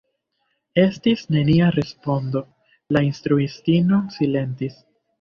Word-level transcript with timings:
Estis 0.83 1.21
nenia 1.35 1.69
respondo, 1.77 2.43
la 2.99 3.07
instruistino 3.13 4.05
silentis. 4.21 4.87